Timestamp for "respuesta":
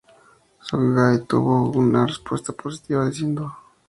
2.07-2.53